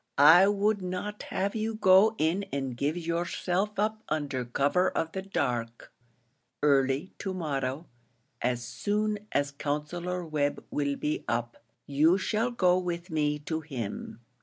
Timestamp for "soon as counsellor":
8.63-10.25